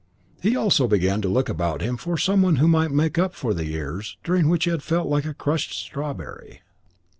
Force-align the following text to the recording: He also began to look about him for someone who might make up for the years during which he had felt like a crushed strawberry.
He 0.41 0.55
also 0.55 0.87
began 0.87 1.21
to 1.21 1.29
look 1.29 1.47
about 1.47 1.81
him 1.83 1.95
for 1.95 2.17
someone 2.17 2.55
who 2.55 2.67
might 2.67 2.89
make 2.89 3.19
up 3.19 3.35
for 3.35 3.53
the 3.53 3.67
years 3.67 4.17
during 4.23 4.49
which 4.49 4.63
he 4.63 4.71
had 4.71 4.81
felt 4.81 5.07
like 5.07 5.25
a 5.25 5.33
crushed 5.35 5.73
strawberry. 5.75 6.63